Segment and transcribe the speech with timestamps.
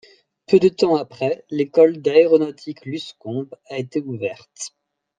[0.47, 4.75] Peu de temps après, l'École d'aéronautique Luscombe a été ouverte.